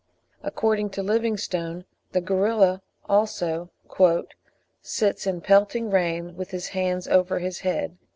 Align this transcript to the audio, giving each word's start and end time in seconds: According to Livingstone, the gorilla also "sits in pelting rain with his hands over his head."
According 0.41 0.89
to 0.97 1.03
Livingstone, 1.03 1.85
the 2.11 2.21
gorilla 2.21 2.81
also 3.07 3.69
"sits 4.81 5.27
in 5.27 5.41
pelting 5.41 5.91
rain 5.91 6.35
with 6.35 6.49
his 6.49 6.69
hands 6.69 7.07
over 7.07 7.37
his 7.37 7.59
head." 7.59 7.99